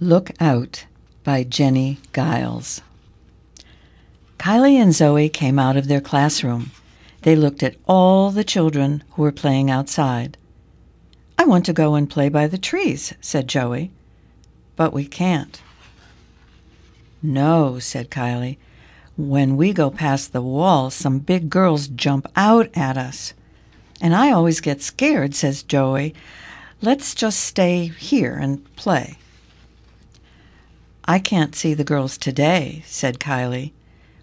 [0.00, 0.86] Look Out
[1.24, 2.82] by Jenny Giles.
[4.38, 6.70] Kylie and Zoe came out of their classroom.
[7.22, 10.36] They looked at all the children who were playing outside.
[11.36, 13.90] I want to go and play by the trees, said Zoe.
[14.76, 15.60] But we can't.
[17.20, 18.58] No, said Kylie.
[19.16, 23.34] When we go past the wall, some big girls jump out at us.
[24.00, 26.14] And I always get scared, says Zoe.
[26.80, 29.18] Let's just stay here and play.
[31.10, 33.72] I can't see the girls today, said Kylie.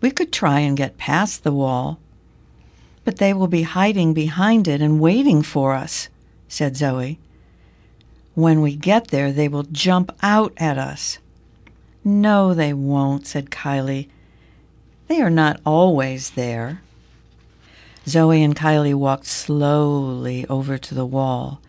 [0.00, 1.98] We could try and get past the wall.
[3.04, 6.08] But they will be hiding behind it and waiting for us,
[6.48, 7.18] said Zoe.
[8.34, 11.18] When we get there, they will jump out at us.
[12.02, 14.08] No, they won't, said Kylie.
[15.06, 16.80] They are not always there.
[18.06, 21.60] Zoe and Kylie walked slowly over to the wall.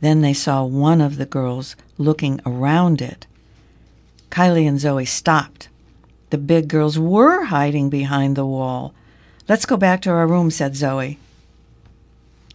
[0.00, 3.26] Then they saw one of the girls looking around it.
[4.36, 5.70] Kylie and Zoe stopped.
[6.28, 8.92] The big girls were hiding behind the wall.
[9.48, 11.18] Let's go back to our room, said Zoe.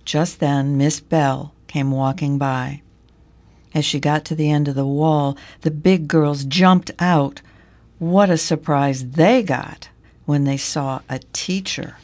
[0.05, 2.83] Just then, Miss Bell came walking by.
[3.73, 7.41] As she got to the end of the wall, the big girls jumped out.
[7.97, 9.89] What a surprise they got
[10.27, 11.95] when they saw a teacher.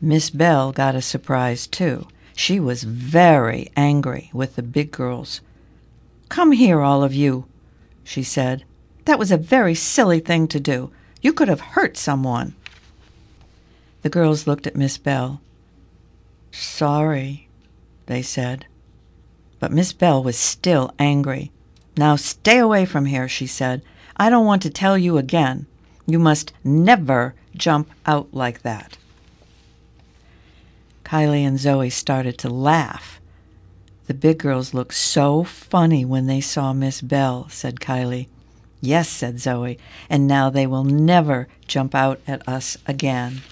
[0.00, 2.06] Miss Bell got a surprise too.
[2.36, 5.40] She was very angry with the big girls.
[6.28, 7.46] Come here, all of you,
[8.04, 8.64] she said.
[9.04, 10.90] That was a very silly thing to do.
[11.20, 12.54] You could have hurt someone.
[14.02, 15.40] The girls looked at Miss Bell.
[16.50, 17.48] Sorry,
[18.06, 18.66] they said.
[19.60, 21.52] But Miss Bell was still angry.
[21.96, 23.82] Now stay away from here, she said.
[24.16, 25.66] I don't want to tell you again.
[26.06, 28.98] You must never jump out like that.
[31.04, 33.20] Kylie and Zoe started to laugh.
[34.06, 38.28] The big girls looked so funny when they saw Miss Bell, said Kylie.
[38.80, 39.78] Yes, said Zoe,
[40.10, 43.42] and now they will never jump out at us again.